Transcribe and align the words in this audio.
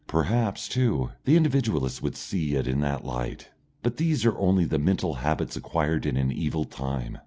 Perhaps, 0.07 0.67
too, 0.67 1.11
the 1.25 1.37
Individualist 1.37 2.01
would 2.01 2.15
see 2.15 2.55
it 2.55 2.65
in 2.67 2.79
that 2.79 3.05
light. 3.05 3.49
But 3.83 3.97
these 3.97 4.25
are 4.25 4.35
only 4.39 4.65
the 4.65 4.79
mental 4.79 5.13
habits 5.21 5.55
acquired 5.55 6.07
in 6.07 6.17
an 6.17 6.31
evil 6.31 6.65
time. 6.65 7.19